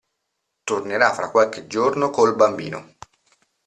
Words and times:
Tornerà 0.63 1.13
fra 1.13 1.29
qualche 1.29 1.67
giorno 1.67 2.09
col 2.09 2.35
bambino. 2.35 2.95